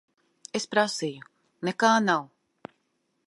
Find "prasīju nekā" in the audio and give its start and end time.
0.71-1.93